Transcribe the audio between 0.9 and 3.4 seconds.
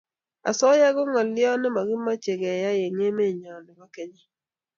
ko ngalyo ne makimache keyai eng emet